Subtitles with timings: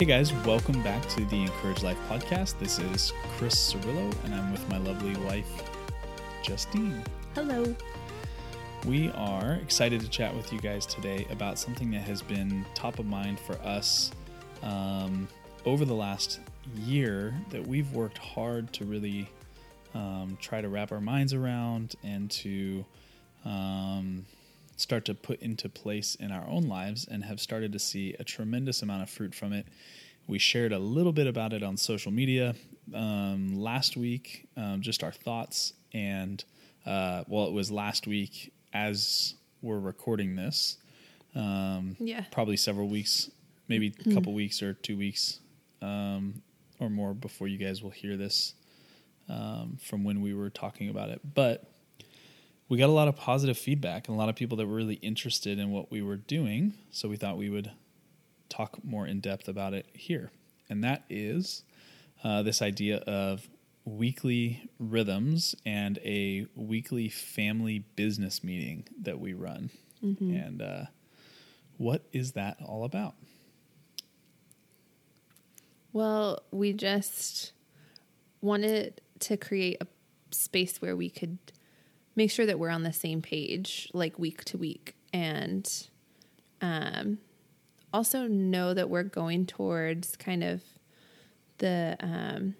[0.00, 2.58] Hey guys, welcome back to the Encourage Life podcast.
[2.58, 5.70] This is Chris Cirillo, and I'm with my lovely wife,
[6.42, 7.04] Justine.
[7.34, 7.76] Hello.
[8.86, 12.98] We are excited to chat with you guys today about something that has been top
[12.98, 14.10] of mind for us
[14.62, 15.28] um,
[15.66, 16.40] over the last
[16.74, 19.28] year that we've worked hard to really
[19.92, 22.86] um, try to wrap our minds around and to
[23.44, 24.24] um,
[24.80, 28.24] start to put into place in our own lives and have started to see a
[28.24, 29.66] tremendous amount of fruit from it.
[30.26, 32.54] We shared a little bit about it on social media
[32.94, 35.72] um, last week, um, just our thoughts.
[35.92, 36.42] And
[36.86, 40.78] uh, well, it was last week as we're recording this.
[41.34, 42.24] Um, Yeah.
[42.30, 43.30] Probably several weeks,
[43.68, 45.40] maybe a couple weeks or two weeks
[45.82, 46.42] um,
[46.78, 48.54] or more before you guys will hear this
[49.28, 51.20] um, from when we were talking about it.
[51.34, 51.70] But
[52.70, 54.94] we got a lot of positive feedback and a lot of people that were really
[54.94, 56.72] interested in what we were doing.
[56.92, 57.72] So we thought we would
[58.48, 60.30] talk more in depth about it here.
[60.68, 61.64] And that is
[62.22, 63.48] uh, this idea of
[63.84, 69.70] weekly rhythms and a weekly family business meeting that we run.
[70.32, 70.84] And uh,
[71.76, 73.14] what is that all about?
[75.92, 77.50] Well, we just
[78.40, 79.88] wanted to create a
[80.30, 81.38] space where we could
[82.16, 85.88] make sure that we're on the same page, like week to week, and
[86.60, 87.18] um,
[87.92, 90.62] also know that we're going towards kind of
[91.58, 92.54] the um,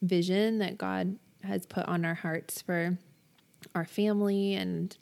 [0.00, 2.98] vision that God has put on our hearts for
[3.74, 4.96] our family and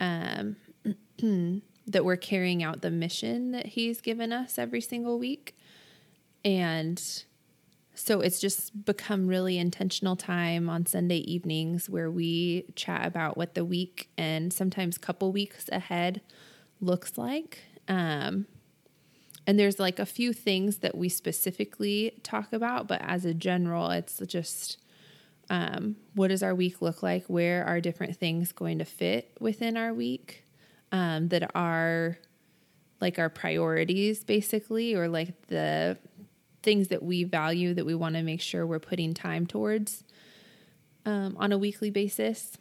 [0.00, 0.56] um,
[1.86, 5.56] that we're carrying out the mission that He's given us every single week.
[6.44, 7.02] And
[7.96, 13.54] so it's just become really intentional time on Sunday evenings where we chat about what
[13.54, 16.20] the week and sometimes couple weeks ahead
[16.80, 17.60] looks like.
[17.88, 18.46] Um,
[19.46, 23.90] and there's like a few things that we specifically talk about, but as a general,
[23.90, 24.78] it's just
[25.48, 27.24] um, what does our week look like?
[27.28, 30.44] Where are different things going to fit within our week
[30.92, 32.18] um, that are
[33.00, 35.96] like our priorities, basically, or like the
[36.66, 40.02] things that we value that we want to make sure we're putting time towards
[41.04, 42.58] um, on a weekly basis.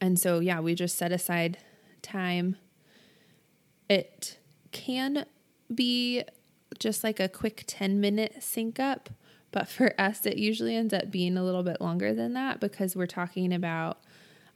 [0.00, 1.58] And so, yeah, we just set aside
[2.00, 2.56] time.
[3.90, 4.38] It
[4.72, 5.26] can
[5.74, 6.24] be
[6.78, 9.10] just like a quick 10 minute sync up,
[9.50, 12.96] but for us, it usually ends up being a little bit longer than that because
[12.96, 13.98] we're talking about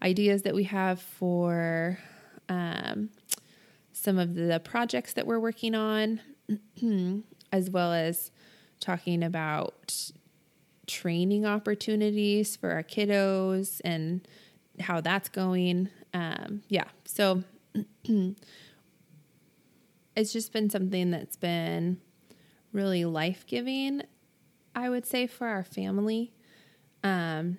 [0.00, 1.98] ideas that we have for
[2.48, 3.10] um,
[3.92, 6.22] some of the projects that we're working on,
[7.52, 8.30] as well as
[8.80, 10.10] talking about
[10.86, 14.26] training opportunities for our kiddos and
[14.80, 15.88] how that's going.
[16.12, 17.44] Um, yeah, so
[20.16, 22.00] it's just been something that's been
[22.72, 24.02] really life giving,
[24.74, 26.32] I would say, for our family,
[27.04, 27.58] um,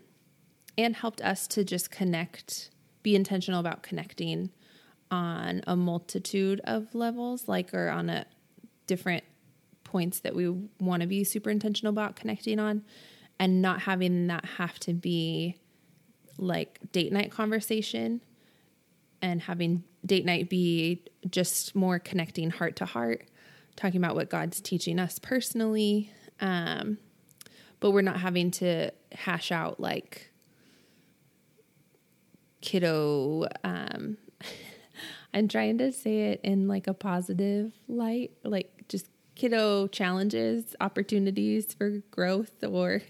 [0.78, 2.72] and helped us to just connect,
[3.03, 4.50] be intentional about connecting
[5.12, 8.26] on a multitude of levels, like or on a
[8.88, 9.24] different
[9.94, 10.50] points that we
[10.80, 12.84] want to be super intentional about connecting on,
[13.40, 15.56] and not having that have to be
[16.40, 18.20] like date night conversation
[19.22, 23.30] and having date night be just more connecting heart to heart,
[23.76, 26.12] talking about what God's teaching us personally.
[26.42, 26.98] Um,
[27.80, 30.32] but we're not having to hash out like
[32.62, 33.48] kiddo.
[33.64, 34.18] Um,
[35.36, 38.72] I'm trying to say it in like a positive light, like
[39.36, 43.02] kiddo challenges, opportunities for growth or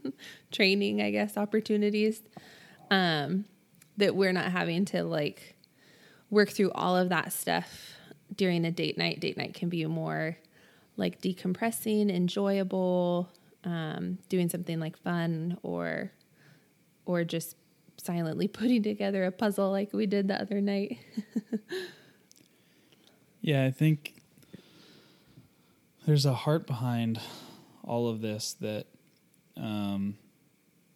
[0.52, 2.22] training, I guess, opportunities.
[2.90, 3.44] Um,
[3.98, 5.56] that we're not having to like
[6.30, 7.96] work through all of that stuff
[8.34, 9.20] during a date night.
[9.20, 10.36] Date night can be more
[10.96, 13.28] like decompressing, enjoyable,
[13.64, 16.12] um, doing something like fun or
[17.04, 17.56] or just
[17.96, 20.98] silently putting together a puzzle like we did the other night.
[23.40, 24.17] Yeah, I think
[26.08, 27.20] there's a heart behind
[27.84, 28.86] all of this that,
[29.58, 30.16] um,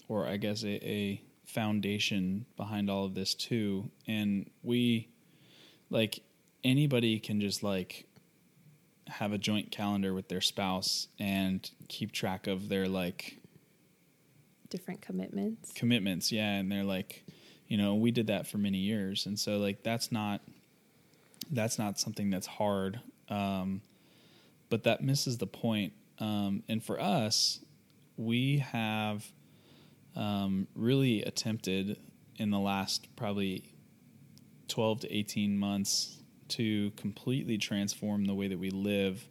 [0.09, 3.91] or I guess a, a foundation behind all of this too.
[4.09, 5.11] And we,
[5.91, 6.23] like,
[6.65, 8.07] anybody can just like
[9.07, 13.37] have a joint calendar with their spouse and keep track of their like
[14.71, 15.73] Different commitments.
[15.75, 17.25] commitments yeah and they're like
[17.69, 20.41] you know we did that for many years and so like that's not
[21.51, 23.83] that's not something that's hard um,
[24.73, 27.61] but that misses the point um, and for us
[28.17, 29.23] we have
[30.17, 31.99] um, really attempted
[32.37, 33.65] in the last probably
[34.69, 36.17] 12 to 18 months
[36.49, 39.27] to completely transform the way that we live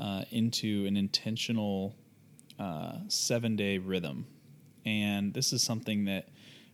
[0.00, 1.94] uh, into an intentional
[2.58, 4.26] uh, seven day rhythm.
[4.84, 6.28] And this is something that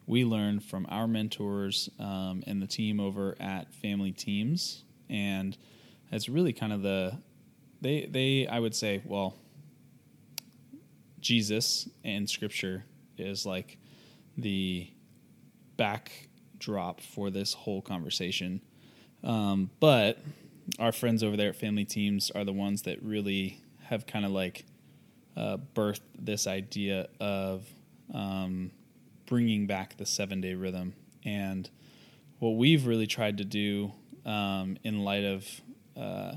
[0.07, 4.85] we learned from our mentors um, and the team over at Family Teams.
[5.09, 5.57] And
[6.11, 7.19] it's really kind of the,
[7.83, 9.35] they, they, I would say, well,
[11.21, 12.85] Jesus and Scripture
[13.19, 13.77] is like
[14.39, 14.89] the
[15.77, 18.61] backdrop for this whole conversation.
[19.25, 20.19] Um, but
[20.79, 24.31] our friends over there at Family Teams are the ones that really have kind of
[24.31, 24.65] like
[25.37, 27.67] uh, birthed this idea of
[28.15, 28.71] um,
[29.27, 30.95] bringing back the seven day rhythm.
[31.25, 31.69] And
[32.39, 33.93] what we've really tried to do
[34.25, 35.49] um, in light of
[35.97, 36.35] uh,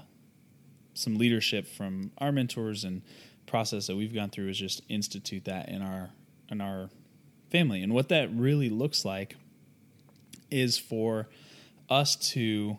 [0.95, 3.03] some leadership from our mentors and
[3.45, 6.09] process that we've gone through is just institute that in our
[6.49, 6.89] in our
[7.51, 7.81] family.
[7.83, 9.35] And what that really looks like
[10.49, 11.29] is for
[11.89, 12.77] us to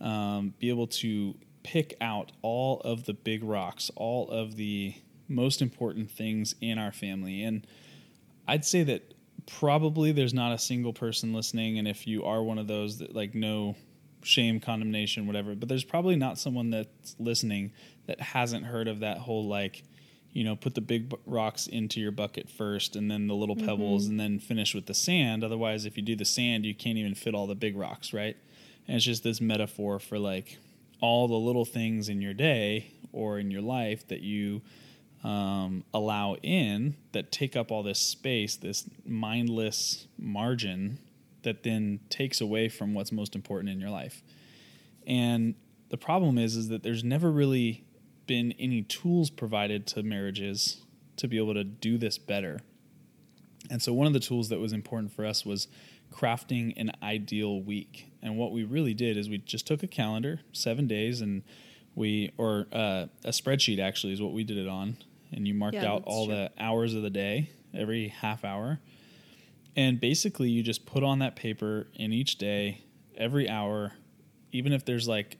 [0.00, 4.94] um, be able to pick out all of the big rocks, all of the
[5.28, 7.42] most important things in our family.
[7.42, 7.66] And
[8.46, 9.14] I'd say that
[9.46, 11.78] probably there's not a single person listening.
[11.78, 13.76] And if you are one of those that like no
[14.22, 17.72] shame, condemnation, whatever, but there's probably not someone that's listening
[18.06, 19.82] that hasn't heard of that whole like,
[20.32, 24.04] you know, put the big rocks into your bucket first and then the little pebbles
[24.04, 24.12] mm-hmm.
[24.12, 25.42] and then finish with the sand.
[25.42, 28.36] Otherwise, if you do the sand, you can't even fit all the big rocks, right?
[28.86, 30.58] And it's just this metaphor for like
[31.00, 34.62] all the little things in your day or in your life that you
[35.24, 40.98] um, allow in that take up all this space, this mindless margin
[41.42, 44.22] that then takes away from what's most important in your life.
[45.06, 45.54] And
[45.88, 47.84] the problem is, is that there's never really
[48.26, 50.82] been any tools provided to marriages
[51.16, 52.60] to be able to do this better.
[53.70, 55.68] And so one of the tools that was important for us was
[56.12, 58.10] crafting an ideal week.
[58.22, 61.42] And what we really did is we just took a calendar, seven days, and
[61.94, 64.96] we, or uh, a spreadsheet actually is what we did it on.
[65.32, 66.34] And you marked yeah, out all true.
[66.34, 68.80] the hours of the day, every half hour.
[69.78, 72.82] And basically, you just put on that paper in each day,
[73.16, 73.92] every hour,
[74.50, 75.36] even if there's like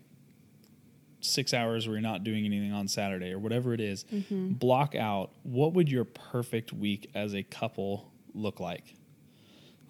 [1.21, 4.53] six hours where you're not doing anything on Saturday or whatever it is, mm-hmm.
[4.53, 8.95] block out what would your perfect week as a couple look like?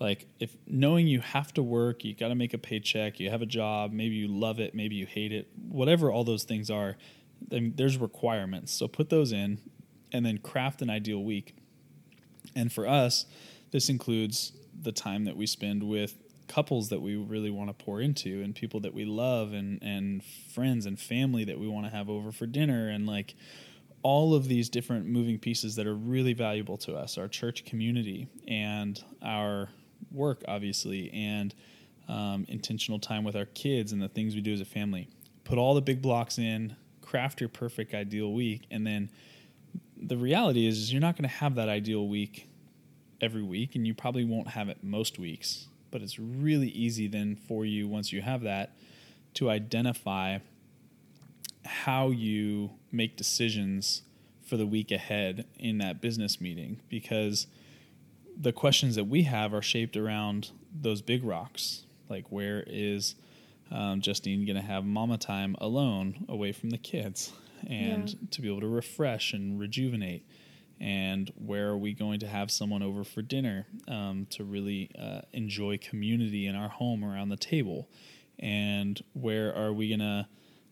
[0.01, 3.43] like if knowing you have to work you got to make a paycheck you have
[3.43, 6.97] a job maybe you love it maybe you hate it whatever all those things are
[7.49, 9.59] then there's requirements so put those in
[10.13, 11.57] and then craft an ideal week
[12.55, 13.27] and for us
[13.71, 16.17] this includes the time that we spend with
[16.47, 20.25] couples that we really want to pour into and people that we love and and
[20.55, 23.35] friends and family that we want to have over for dinner and like
[24.03, 28.29] all of these different moving pieces that are really valuable to us our church community
[28.47, 29.69] and our
[30.11, 31.55] work, obviously, and
[32.09, 35.09] um, intentional time with our kids and the things we do as a family.
[35.45, 39.11] Put all the big blocks in, craft your perfect ideal week, and then
[39.97, 42.48] the reality is, is you're not going to have that ideal week
[43.21, 45.67] every week, and you probably won't have it most weeks.
[45.91, 48.77] But it's really easy then for you once you have that
[49.35, 50.39] to identify
[51.65, 54.03] how you make decisions
[54.47, 57.47] for the week ahead in that business meeting because
[58.41, 60.51] the questions that we have are shaped around
[60.81, 61.85] those big rocks.
[62.09, 63.15] Like, where is
[63.71, 67.33] um, Justine going to have mama time alone away from the kids
[67.67, 68.17] and yeah.
[68.31, 70.25] to be able to refresh and rejuvenate?
[70.81, 75.23] And where are we going to have someone over for dinner um, to really uh,
[75.33, 77.89] enjoy community in our home around the table?
[78.39, 80.29] And where are we going to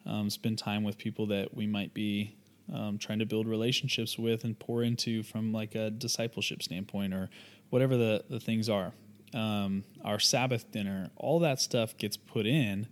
[0.06, 2.36] um, spend time with people that we might be
[2.72, 7.28] um, trying to build relationships with and pour into from like a discipleship standpoint or
[7.70, 8.92] whatever the, the things are.
[9.34, 12.86] Um, our Sabbath dinner, all that stuff gets put in.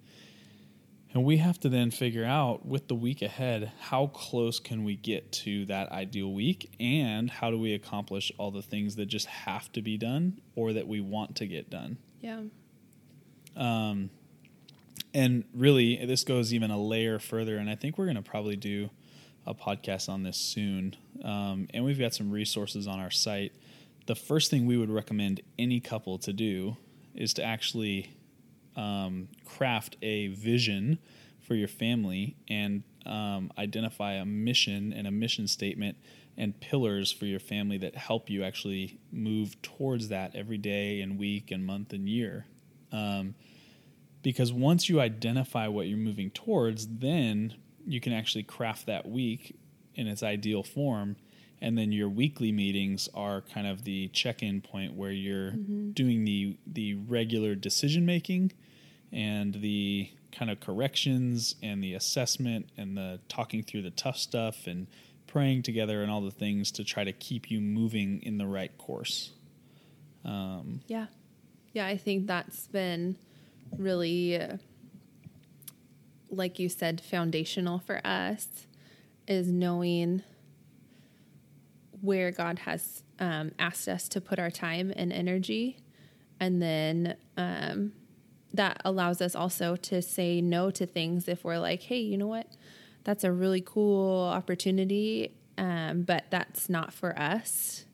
[1.14, 4.96] And we have to then figure out with the week ahead how close can we
[4.96, 9.26] get to that ideal week and how do we accomplish all the things that just
[9.26, 11.98] have to be done or that we want to get done.
[12.20, 12.40] Yeah.
[13.56, 14.10] Um,
[15.14, 17.58] and really, this goes even a layer further.
[17.58, 18.90] And I think we're going to probably do
[19.46, 20.96] a podcast on this soon.
[21.22, 23.52] Um, and we've got some resources on our site
[24.06, 26.76] the first thing we would recommend any couple to do
[27.14, 28.14] is to actually
[28.76, 30.98] um, craft a vision
[31.40, 35.96] for your family and um, identify a mission and a mission statement
[36.36, 41.18] and pillars for your family that help you actually move towards that every day and
[41.18, 42.46] week and month and year.
[42.90, 43.34] Um,
[44.22, 47.54] because once you identify what you're moving towards, then
[47.86, 49.56] you can actually craft that week
[49.94, 51.16] in its ideal form
[51.64, 55.92] and then your weekly meetings are kind of the check-in point where you're mm-hmm.
[55.92, 58.52] doing the the regular decision making
[59.10, 64.66] and the kind of corrections and the assessment and the talking through the tough stuff
[64.66, 64.86] and
[65.26, 68.76] praying together and all the things to try to keep you moving in the right
[68.76, 69.32] course.
[70.22, 71.06] Um, Yeah.
[71.72, 73.16] Yeah, I think that's been
[73.78, 74.58] really, uh,
[76.30, 78.66] like you said, foundational for us
[79.26, 80.22] is knowing
[82.04, 85.78] where God has um, asked us to put our time and energy.
[86.38, 87.92] And then um,
[88.52, 92.26] that allows us also to say no to things if we're like, hey, you know
[92.26, 92.46] what?
[93.04, 97.84] That's a really cool opportunity, um, but that's not for us.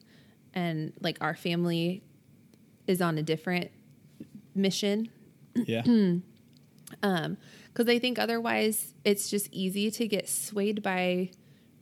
[0.54, 2.02] And like our family
[2.86, 3.70] is on a different
[4.54, 5.10] mission
[5.54, 5.82] yeah.
[6.90, 11.30] because I think otherwise it's just easy to get swayed by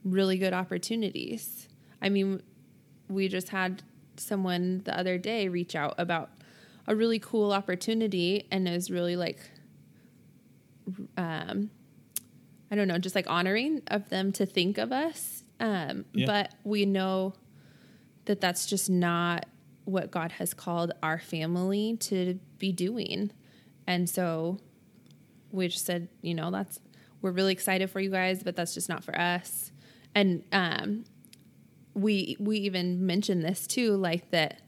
[0.04, 1.67] really good opportunities.
[2.00, 2.42] I mean,
[3.08, 3.82] we just had
[4.16, 6.30] someone the other day reach out about
[6.86, 9.38] a really cool opportunity and is really like,
[11.16, 11.70] um,
[12.70, 15.44] I don't know, just like honoring of them to think of us.
[15.60, 16.26] Um, Yeah.
[16.26, 17.34] But we know
[18.26, 19.46] that that's just not
[19.84, 23.32] what God has called our family to be doing.
[23.86, 24.58] And so
[25.50, 26.78] we just said, you know, that's
[27.22, 29.72] we're really excited for you guys, but that's just not for us.
[30.14, 31.04] And um,
[31.98, 34.60] we we even mentioned this too, like that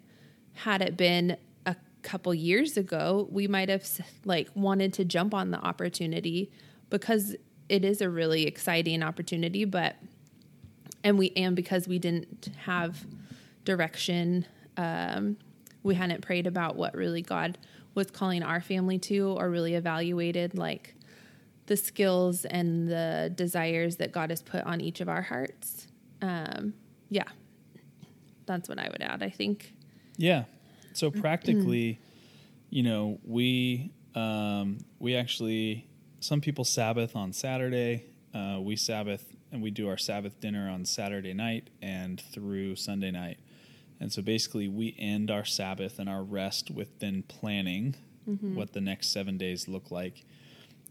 [0.53, 3.87] had it been a couple years ago, we might have
[4.25, 6.51] like wanted to jump on the opportunity
[6.91, 7.37] because
[7.69, 9.97] it is a really exciting opportunity, but
[11.05, 13.07] and we and because we didn't have
[13.65, 14.47] direction,
[14.77, 15.37] um,
[15.83, 17.59] we hadn't prayed about what really God
[17.95, 20.95] was calling our family to, or really evaluated like
[21.67, 25.87] the skills and the desires that God has put on each of our hearts.
[26.21, 26.75] Um,
[27.11, 27.29] yeah,
[28.47, 29.23] that's what I would add.
[29.23, 29.75] I think.
[30.17, 30.45] Yeah.
[30.93, 32.01] So practically,
[32.71, 35.87] you know, we um, we actually
[36.21, 38.05] some people Sabbath on Saturday.
[38.35, 43.11] Uh, we Sabbath and we do our Sabbath dinner on Saturday night and through Sunday
[43.11, 43.39] night.
[44.01, 47.97] And so basically, we end our Sabbath and our rest with then planning
[48.55, 50.25] what the next seven days look like.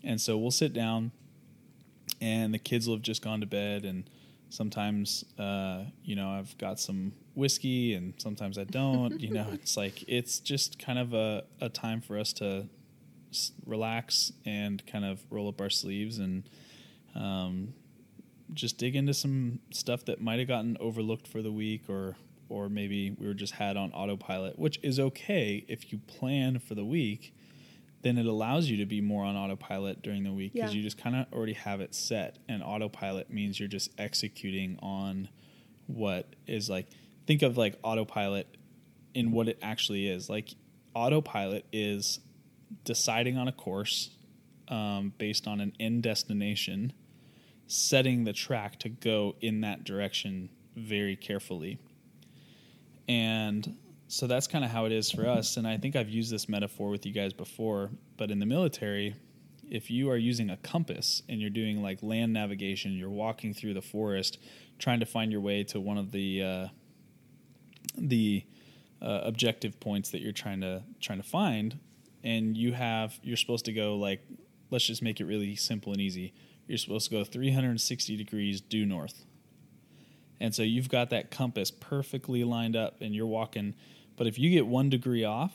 [0.04, 1.12] And so we'll sit down,
[2.20, 3.86] and the kids will have just gone to bed.
[3.86, 4.10] And
[4.50, 9.20] sometimes, uh, you know, I've got some whiskey, and sometimes I don't.
[9.20, 12.68] you know, it's like it's just kind of a, a time for us to
[13.32, 16.44] s- relax and kind of roll up our sleeves and
[17.16, 17.74] um,
[18.54, 22.16] just dig into some stuff that might have gotten overlooked for the week or
[22.50, 26.74] or maybe we were just had on autopilot which is okay if you plan for
[26.74, 27.36] the week
[28.02, 30.78] then it allows you to be more on autopilot during the week because Yeah.
[30.78, 35.30] you just kind of already have it set and autopilot means you're just executing on
[35.88, 36.88] what is like
[37.28, 38.48] think of like autopilot
[39.14, 40.50] in what it actually is like
[40.96, 42.20] autopilot is
[42.86, 44.12] deciding on a course
[44.68, 46.94] um, based on an end destination
[47.68, 51.78] setting the track to go in that direction very carefully.
[53.08, 53.78] And
[54.10, 55.56] so that's kind of how it is for us.
[55.58, 59.16] And I think I've used this metaphor with you guys before, but in the military,
[59.70, 63.76] if you are using a compass and you're doing like land navigation, you're walking through
[63.76, 64.40] the forest
[64.80, 66.68] trying to find your way to one of the uh,
[67.96, 68.44] the
[69.00, 71.78] uh, objective points that you're trying to trying to find,
[72.24, 74.22] and you have you're supposed to go like
[74.72, 76.34] let's just make it really simple and easy.
[76.66, 79.26] You're supposed to go 360 degrees due north.
[80.40, 83.76] And so you've got that compass perfectly lined up and you're walking.
[84.20, 85.54] But if you get one degree off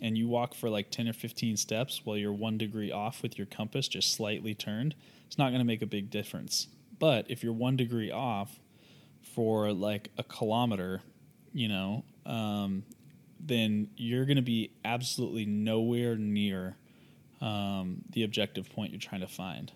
[0.00, 3.36] and you walk for like 10 or 15 steps while you're one degree off with
[3.36, 4.94] your compass just slightly turned,
[5.26, 6.68] it's not going to make a big difference.
[6.98, 8.58] But if you're one degree off
[9.20, 11.02] for like a kilometer,
[11.52, 12.84] you know, um,
[13.38, 16.76] then you're going to be absolutely nowhere near
[17.42, 19.72] um, the objective point you're trying to find.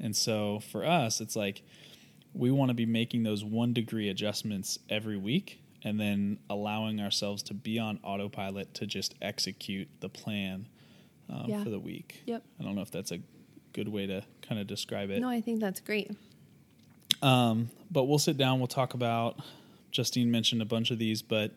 [0.00, 1.62] And so for us, it's like
[2.34, 7.42] we want to be making those one degree adjustments every week and then allowing ourselves
[7.44, 10.66] to be on autopilot to just execute the plan
[11.28, 11.62] um, Yeah.
[11.62, 12.22] for the week.
[12.26, 12.42] Yep.
[12.58, 13.20] I don't know if that's a
[13.72, 15.20] good way to kind of describe it.
[15.20, 16.10] No, I think that's great.
[17.22, 18.58] Um, but we'll sit down.
[18.58, 19.40] We'll talk about.
[19.90, 21.52] Justine mentioned a bunch of these, but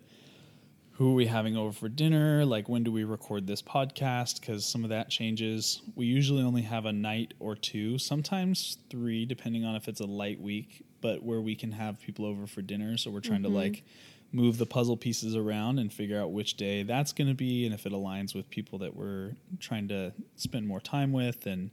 [0.93, 2.45] who are we having over for dinner?
[2.45, 4.39] Like when do we record this podcast?
[4.39, 5.81] Because some of that changes.
[5.95, 10.05] We usually only have a night or two, sometimes three, depending on if it's a
[10.05, 10.85] light week.
[11.01, 13.83] But where we can have people over for dinner, so we're trying to like
[14.31, 17.73] move the puzzle pieces around and figure out which day that's going to be, and
[17.73, 21.71] if it aligns with people that we're trying to spend more time with, and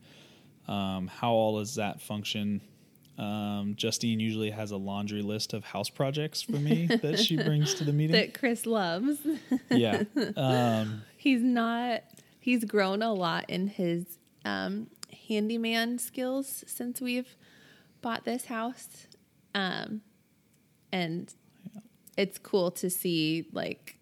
[0.67, 2.61] um, how all does that function.
[3.17, 7.75] Um, Justine usually has a laundry list of house projects for me that she brings
[7.75, 8.15] to the meeting.
[8.15, 9.19] That Chris loves.
[9.71, 10.05] yeah.
[10.37, 12.05] Um, He's not
[12.49, 14.87] he's grown a lot in his um,
[15.29, 17.37] handyman skills since we've
[18.01, 19.07] bought this house.
[19.55, 20.01] Um,
[20.91, 21.35] and
[22.19, 23.97] it's cool to see like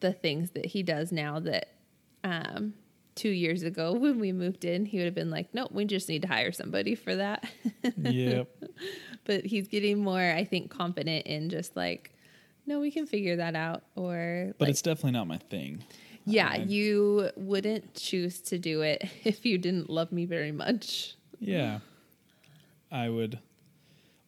[0.00, 1.70] the things that he does now that
[2.22, 2.74] um,
[3.16, 6.08] two years ago when we moved in, he would have been like, nope, we just
[6.08, 7.48] need to hire somebody for that.
[7.96, 8.48] Yep.
[9.24, 12.12] but he's getting more, I think, confident in just like,
[12.66, 13.82] no, we can figure that out.
[13.96, 15.82] Or, But like, it's definitely not my thing.
[16.26, 21.16] yeah, I- you wouldn't choose to do it if you didn't love me very much.
[21.40, 21.78] Yeah.
[22.92, 23.38] I would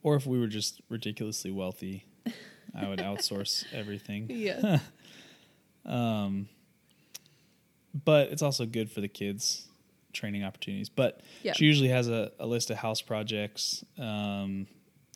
[0.02, 2.06] or if we were just ridiculously wealthy,
[2.74, 4.26] I would outsource everything.
[4.30, 4.78] Yeah.
[5.84, 6.48] um,
[8.04, 9.66] But it's also good for the kids
[10.12, 10.88] training opportunities.
[10.88, 11.52] But Yeah.
[11.52, 13.84] she usually has a, a list of house projects.
[13.98, 14.66] Um,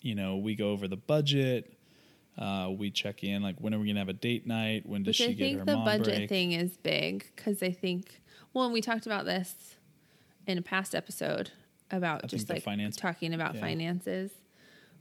[0.02, 1.76] you know, we go over the budget.
[2.36, 4.84] Uh, we check in like when are we gonna have a date night?
[4.86, 8.20] When does Which she I get think the budget thing is big because I think,
[8.52, 9.76] well, and we talked about this
[10.46, 11.52] in a past episode
[11.92, 13.60] about think just like finance- talking about yeah.
[13.60, 14.32] finances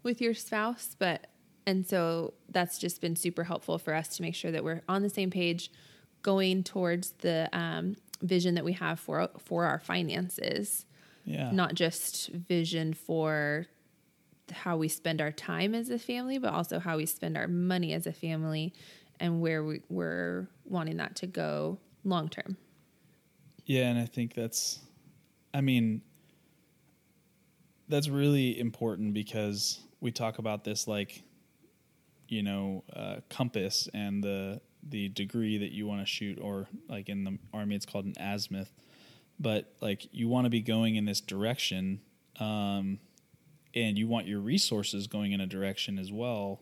[0.04, 0.96] with your spouse.
[0.98, 1.28] But,
[1.66, 5.02] and so that's just been super helpful for us to make sure that we're on
[5.02, 5.72] the same page
[6.22, 10.86] going towards the um, vision that we have for, for our finances,
[11.26, 11.52] Yeah.
[11.52, 13.68] not just vision for
[14.52, 17.94] how we spend our time as a family, but also how we spend our money
[17.94, 18.74] as a family
[19.20, 22.58] and where we, we're wanting that to go long term.
[23.66, 24.80] Yeah, and I think that's,
[25.54, 26.02] I mean,
[27.88, 31.24] that's really important because we talk about this like,
[32.34, 34.60] you know, uh, compass and the
[34.90, 38.16] the degree that you want to shoot, or like in the army, it's called an
[38.20, 38.72] azimuth.
[39.40, 42.02] But like, you want to be going in this direction,
[42.40, 43.00] um,
[43.74, 46.60] and you want your resources going in a direction as well,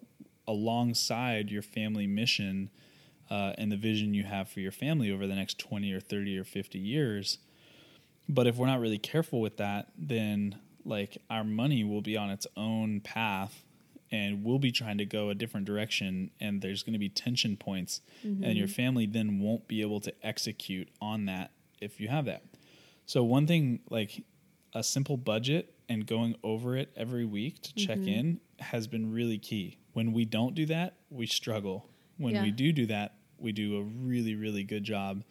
[0.48, 2.70] alongside your family mission
[3.32, 6.38] uh, and the vision you have for your family over the next 20 or 30
[6.38, 7.40] or 50 years.
[8.30, 12.30] But if we're not really careful with that, then like our money will be on
[12.30, 13.64] its own path
[14.12, 17.56] and we'll be trying to go a different direction and there's going to be tension
[17.56, 18.74] points and your mm-hmm.
[18.74, 22.44] family then won't be able to execute on that if you have that.
[23.06, 24.24] So one thing like
[24.74, 28.08] a simple budget and going over it every week to check mm-hmm.
[28.08, 29.78] in has been really key.
[29.94, 31.90] When we don't do that, we struggle.
[32.18, 32.44] When Yeah.
[32.44, 35.24] we do do that, we do a really really good job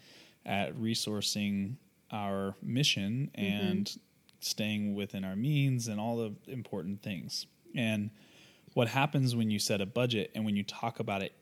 [0.45, 1.77] at resourcing
[2.11, 3.45] our mission mm-hmm.
[3.45, 3.99] and
[4.41, 7.47] staying within our means and all the important things.
[7.75, 8.11] And
[8.75, 11.33] what happens when you set a budget and when you talk about it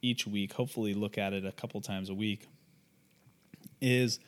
[0.00, 2.48] each week, hopefully look at it a couple times a week,
[3.80, 4.18] is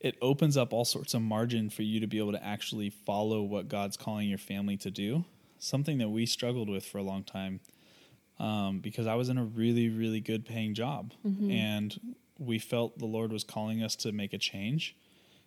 [0.00, 3.42] it opens up all sorts of margin for you to be able to actually follow
[3.42, 5.24] what God's calling your family to do.
[5.58, 7.60] Something that we struggled with for a long time
[8.38, 11.12] um, because I was in a really, really good paying job.
[11.50, 14.96] And we felt the Lord was calling us to make a change.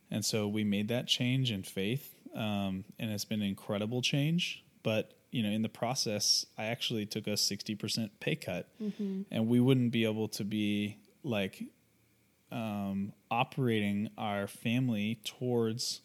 [0.09, 2.13] And so we made that change in faith.
[2.35, 4.63] Um, and it's been an incredible change.
[4.83, 8.67] But, you know, in the process, I actually took a 60% pay cut.
[9.31, 11.63] And we wouldn't be able to be like
[12.51, 16.01] um, operating our family towards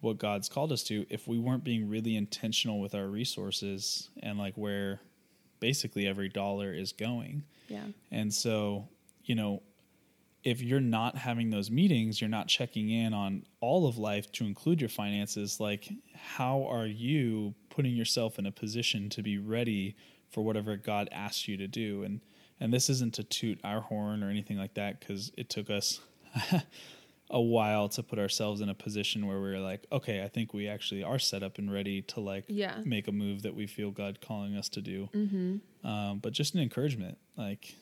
[0.00, 4.38] what God's called us to if we weren't being really intentional with our resources and
[4.38, 5.00] like where
[5.60, 7.44] basically every dollar is going.
[7.68, 7.86] Yeah.
[8.10, 8.88] And so,
[9.24, 9.62] you know,
[10.44, 14.44] if you're not having those meetings, you're not checking in on all of life to
[14.44, 19.96] include your finances, like how are you putting yourself in a position to be ready
[20.30, 22.02] for whatever God asks you to do?
[22.04, 22.20] And
[22.60, 26.00] and this isn't to toot our horn or anything like that cuz it took us
[27.30, 30.52] a while to put ourselves in a position where we are like, okay, I think
[30.52, 32.80] we actually are set up and ready to like Yeah.
[32.84, 35.08] make a move that we feel God calling us to do.
[35.14, 35.86] Mm-hmm.
[35.88, 37.74] Um, but just an encouragement, like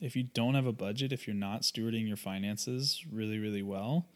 [0.00, 4.06] if you don't have a budget, if you're not stewarding your finances really, really well,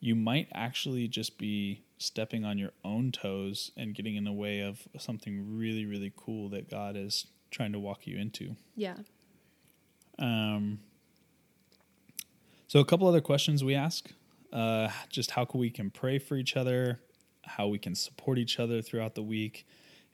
[0.00, 4.60] you might actually just be stepping on your own toes and getting in the way
[4.60, 8.56] of something really, really cool that God is trying to walk you into.
[8.76, 8.96] Yeah.
[10.18, 10.80] Um,
[12.66, 14.10] so, a couple other questions we ask
[14.52, 17.00] uh, just how can we can pray for each other,
[17.44, 19.66] how we can support each other throughout the week,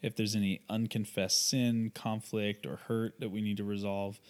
[0.03, 4.21] if there's any unconfessed sin, conflict, or hurt that we need to resolve.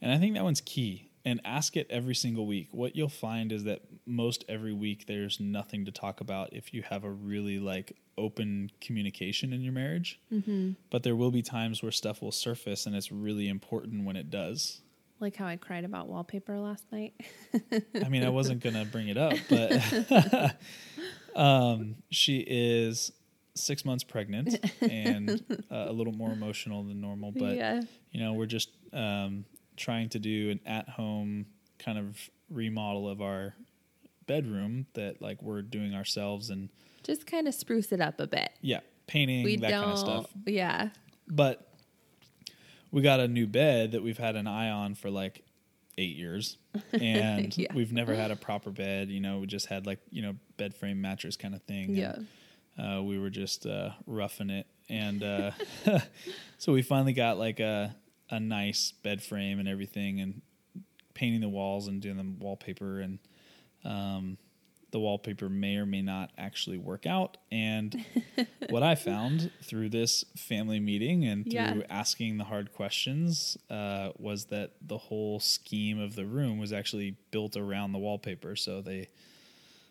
[0.00, 1.10] And I think that one's key.
[1.22, 2.68] And ask it every single week.
[2.72, 6.82] What you'll find is that most every week there's nothing to talk about if you
[6.82, 10.18] have a really like open communication in your marriage.
[10.32, 10.72] Mm-hmm.
[10.90, 14.30] But there will be times where stuff will surface, and it's really important when it
[14.30, 14.80] does.
[15.20, 17.12] Like how I cried about wallpaper last night.
[18.02, 20.56] I mean, I wasn't gonna bring it up, but
[21.36, 23.12] um, she is
[23.54, 25.30] six months pregnant and
[25.70, 27.32] uh, a little more emotional than normal.
[27.32, 27.82] But yeah.
[28.10, 29.44] you know, we're just um,
[29.76, 31.46] trying to do an at-home
[31.78, 32.18] kind of
[32.50, 33.54] remodel of our
[34.26, 36.68] bedroom that like we're doing ourselves and
[37.02, 38.50] Just kind of spruce it up a bit.
[38.60, 39.80] yeah, painting We that don't.
[39.82, 40.26] kind of stuff.
[40.46, 40.90] Yeah.
[41.28, 41.66] But
[42.90, 45.44] we got a new bed that we've had an eye on for like
[45.98, 46.56] eight years,
[46.92, 47.72] and Yeah.
[47.74, 49.08] we've never had a proper bed.
[49.10, 51.96] You know, we just had like you know bed frame mattress kind of thing.
[51.96, 52.26] and,
[52.78, 52.96] Yeah.
[52.98, 55.50] uh, we were just uh, roughing it, and uh,
[56.58, 57.94] so we finally got like a
[58.30, 60.42] a nice bed frame and everything, and
[61.14, 63.18] painting the walls and doing the wallpaper, and
[63.84, 64.38] um,
[64.92, 67.36] the wallpaper may or may not actually work out.
[67.52, 68.04] And
[68.70, 71.82] what I found through this family meeting and through Yeah.
[71.88, 77.16] asking the hard questions uh, was that the whole scheme of the room was actually
[77.30, 78.56] built around the wallpaper.
[78.56, 79.08] So they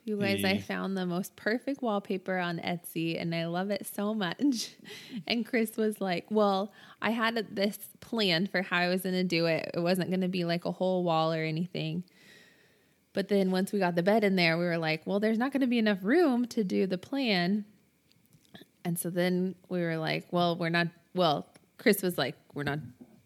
[0.10, 4.16] You guys, I found the most perfect wallpaper on Etsy and I love it so
[4.16, 4.72] much.
[5.28, 9.24] And Chris was like, Well, I had this plan for how I was going to
[9.24, 9.70] do it.
[9.76, 12.04] It wasn't going to be like a whole wall or anything.
[13.14, 15.52] But then once we got the bed in there, we were like, Well, there's not
[15.52, 17.66] going to be enough room to do the plan.
[18.84, 21.46] And so then we were like, Well, we're not, well,
[21.78, 22.80] Chris was like, We're not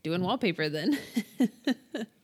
[0.04, 1.00] doing wallpaper then.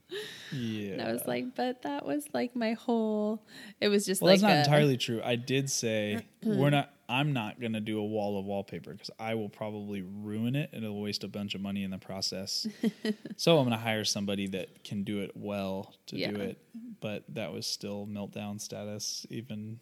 [0.52, 0.94] yeah.
[0.94, 3.42] And I was like, But that was like my whole,
[3.80, 5.22] it was just Well, like, that's not a- entirely true.
[5.24, 6.94] I did say we're not.
[7.12, 10.70] I'm not going to do a wall of wallpaper because I will probably ruin it
[10.74, 12.68] and it'll waste a bunch of money in the process.
[13.36, 16.30] so I'm going to hire somebody that can do it well to Yeah.
[16.30, 16.60] do it.
[17.02, 19.80] But that was still meltdown status, even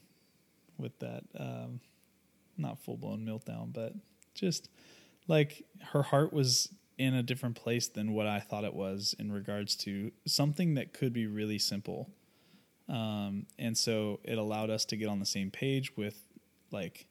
[0.78, 1.24] with that.
[1.38, 1.82] Um,
[2.58, 3.92] not full blown meltdown, but
[4.34, 4.70] just
[5.28, 9.32] like her heart was in a different place than what I thought it was in
[9.32, 12.10] regards to something that could be really simple.
[12.90, 16.24] Um, and so it allowed us to get on the same page with
[16.72, 17.08] like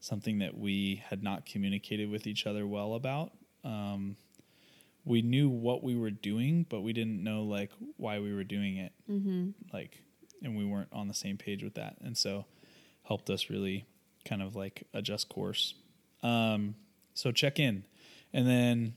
[0.00, 3.32] something that we had not communicated with each other well about.
[3.64, 4.16] Um,
[5.04, 8.76] we knew what we were doing, but we didn't know like why we were doing
[8.76, 8.92] it.
[9.10, 9.50] Mm-hmm.
[9.72, 10.02] Like,
[10.42, 11.96] and we weren't on the same page with that.
[12.00, 12.46] And so
[13.02, 13.86] helped us really
[14.24, 15.74] kind of like adjust course.
[16.22, 16.74] Um,
[17.14, 17.84] so check in.
[18.32, 18.94] And then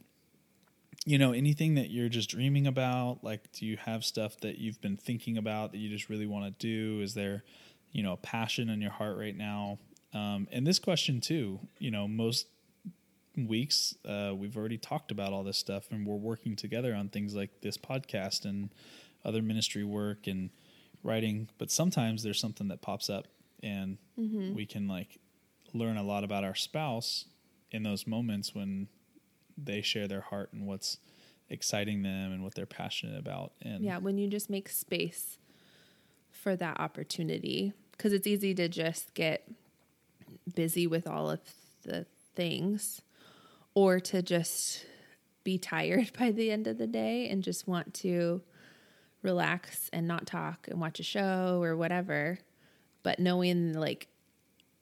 [1.06, 3.20] you know anything that you're just dreaming about?
[3.24, 6.46] Like do you have stuff that you've been thinking about that you just really want
[6.46, 7.02] to do?
[7.02, 7.44] Is there
[7.92, 9.80] you know a passion in your heart right now?
[10.14, 12.48] Um, and this question too you know most
[13.38, 17.36] weeks uh, we've already talked about all this stuff and we're working together on things
[17.36, 18.70] like this podcast and
[19.24, 20.50] other ministry work and
[21.04, 23.28] writing but sometimes there's something that pops up
[23.64, 23.98] and
[24.56, 25.20] we can like
[25.74, 27.26] learn a lot about our spouse
[27.72, 28.88] in those moments when
[29.65, 30.98] they share their heart and what's
[31.50, 35.38] exciting them and what they're passionate about and Yeah, when you just make space
[36.32, 37.74] for that opportunity.
[37.91, 39.50] Because it's easy to just get
[40.56, 41.39] busy with all of
[41.84, 43.02] the things
[43.74, 44.86] or to just
[45.43, 48.41] be tired by the end of the day and just want to
[49.22, 52.39] relax and not talk and watch a show or whatever.
[53.04, 54.08] But knowing like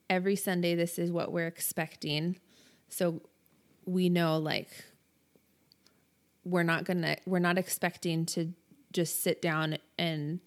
[0.10, 2.38] every Sunday, this is what we're expecting.
[2.90, 3.22] So
[3.88, 4.69] we know like
[6.43, 8.54] we're not gonna we're not expecting to
[8.91, 10.39] just sit down and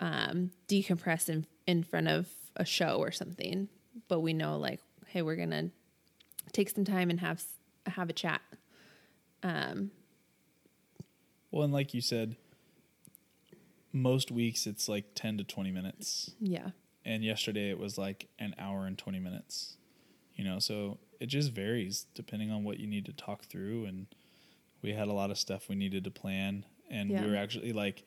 [0.00, 3.68] um, decompress in in front of a show or something.
[4.08, 5.70] But we know like hey we're gonna
[6.52, 7.44] take some time and have
[7.86, 8.40] have a chat.
[9.42, 9.90] Um
[11.50, 12.36] well and like you said
[13.92, 16.32] most weeks it's like 10 to 20 minutes.
[16.40, 16.70] Yeah.
[17.04, 19.78] And yesterday it was like an hour and 20 minutes
[20.38, 20.58] you know?
[20.60, 24.06] So it just varies depending on what you need to talk through and
[24.82, 27.24] we had a lot of stuff we needed to plan and Yeah.
[27.24, 28.04] we were actually like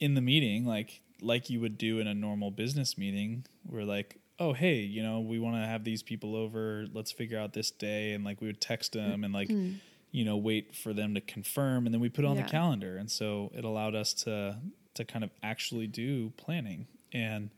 [0.00, 4.20] in the meeting like like you would do in a normal business meeting we're like
[4.38, 7.70] oh hey you know we want to have these people over let's figure out this
[7.70, 9.74] day and like we would text mm, them and like mm.
[10.12, 12.42] you know wait for them to confirm and then we put it on Yeah.
[12.44, 14.58] the calendar and so it allowed us to
[14.94, 17.50] to kind of actually do planning and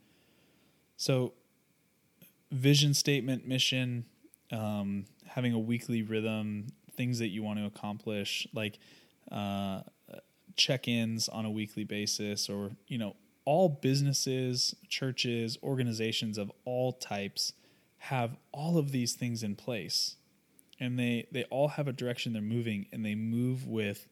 [0.97, 1.33] so
[2.51, 4.05] vision statement mission
[4.51, 8.77] um, having a weekly rhythm things that you want to accomplish like
[9.31, 9.81] uh,
[10.55, 17.53] check-ins on a weekly basis or you know all businesses churches organizations of all types
[17.97, 20.15] have all of these things in place.
[20.79, 24.07] And they they all have a direction they're moving and they move with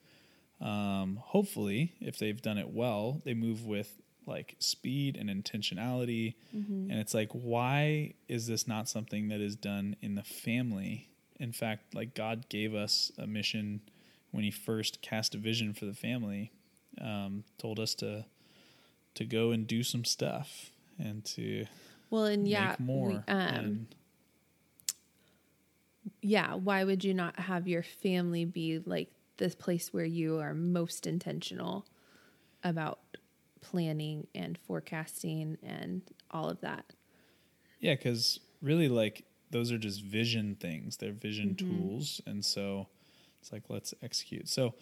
[0.62, 3.99] um, hopefully if they've done it well they move with
[4.30, 6.36] like speed and intentionality.
[6.89, 11.10] And it's like why is this not something that is done in the family?
[11.39, 13.82] In fact like god gave us a mission
[14.32, 16.52] when he first cast a vision for the family
[17.02, 18.26] um, told us to
[19.15, 21.65] to go and do some stuff and to
[22.10, 23.96] well and yeah more we, um and
[26.22, 30.54] yeah why would you not have your family be like this place where you are
[30.54, 31.86] most intentional
[32.63, 33.00] about
[33.62, 36.86] planning and forecasting and all of that.
[37.80, 40.98] Yeah, because really, like those are just vision things.
[40.98, 42.88] They're vision tools, and so
[43.41, 44.48] it's like let's execute.
[44.50, 44.74] So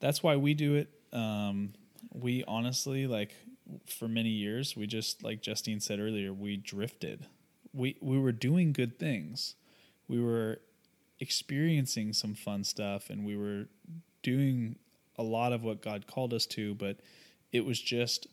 [0.00, 0.90] that's why we do it.
[1.12, 1.74] Um,
[2.12, 3.34] we honestly like
[3.86, 7.26] for many years we just like Justine said earlier we drifted.
[7.72, 9.54] We we were doing good things.
[10.08, 10.60] We were
[11.20, 13.68] experiencing some fun stuff, and we were
[14.22, 14.76] doing
[15.16, 16.98] a lot of what God called us to, but
[17.52, 18.26] it was just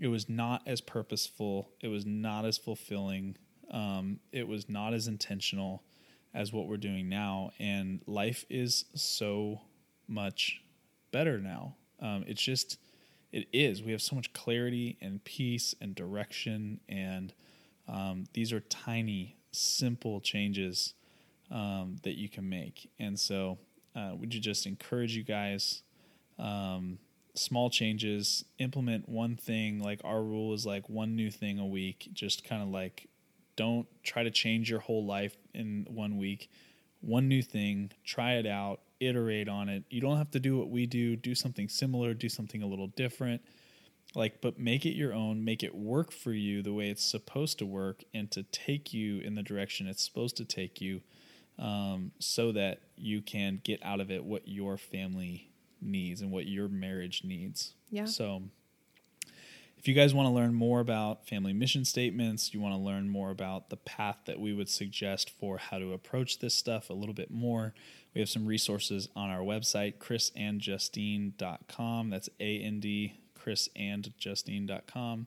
[0.00, 1.70] it was not as purposeful.
[1.80, 3.36] It was not as fulfilling.
[3.70, 5.84] Um, it was not as intentional
[6.32, 7.50] as what we're doing now.
[7.58, 9.60] And life is so
[10.08, 10.62] much
[11.12, 11.76] better now.
[12.00, 12.78] Um, it's just,
[13.30, 13.82] it is.
[13.82, 16.80] We have so much clarity and peace and direction.
[16.88, 17.34] And
[17.86, 20.94] um, these are tiny, simple changes
[21.50, 22.90] um, that you can make.
[22.98, 23.58] And so,
[23.94, 25.82] uh, would you just encourage you guys?
[26.38, 26.98] Um,
[27.34, 29.80] small changes, implement one thing.
[29.82, 32.10] Like our rule is like one new thing a week.
[32.12, 33.08] Just kind of like
[33.56, 36.50] don't try to change your whole life in one week.
[37.00, 39.84] One new thing, try it out, iterate on it.
[39.90, 42.88] You don't have to do what we do, do something similar, do something a little
[42.88, 43.42] different.
[44.14, 47.58] Like, but make it your own, make it work for you the way it's supposed
[47.58, 51.00] to work and to take you in the direction it's supposed to take you
[51.58, 55.49] um, so that you can get out of it what your family
[55.82, 57.74] needs and what your marriage needs.
[57.90, 58.06] Yeah.
[58.06, 58.42] So,
[59.78, 63.08] if you guys want to learn more about family mission statements, you want to learn
[63.08, 66.92] more about the path that we would suggest for how to approach this stuff a
[66.92, 67.72] little bit more,
[68.14, 72.10] we have some resources on our website, chrisandjustine.com.
[72.10, 75.26] That's A N D, chrisandjustine.com.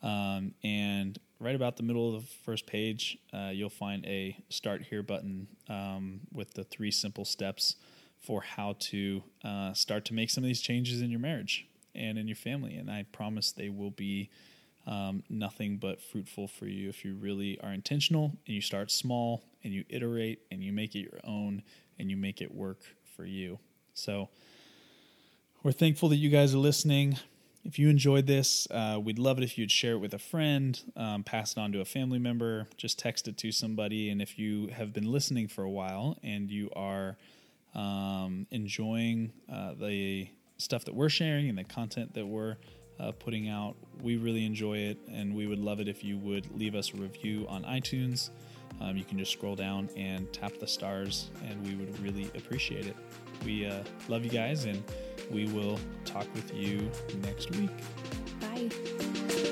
[0.00, 4.82] Um, and right about the middle of the first page, uh, you'll find a start
[4.82, 7.74] here button um, with the three simple steps
[8.20, 12.18] for how to uh, start to make some of these changes in your marriage and
[12.18, 12.76] in your family.
[12.76, 14.30] And I promise they will be
[14.86, 19.44] um, nothing but fruitful for you if you really are intentional and you start small
[19.62, 21.62] and you iterate and you make it your own
[21.98, 22.80] and you make it work
[23.16, 23.58] for you.
[23.94, 24.28] So
[25.62, 27.18] we're thankful that you guys are listening.
[27.64, 30.80] If you enjoyed this, uh, we'd love it if you'd share it with a friend,
[30.96, 34.08] um, pass it on to a family member, just text it to somebody.
[34.08, 37.18] And if you have been listening for a while and you are
[37.78, 42.56] um, enjoying uh, the stuff that we're sharing and the content that we're
[42.98, 43.76] uh, putting out.
[44.02, 46.96] We really enjoy it, and we would love it if you would leave us a
[46.96, 48.30] review on iTunes.
[48.80, 52.86] Um, you can just scroll down and tap the stars, and we would really appreciate
[52.86, 52.96] it.
[53.44, 54.82] We uh, love you guys, and
[55.30, 56.90] we will talk with you
[57.22, 57.70] next week.
[58.40, 59.47] Bye.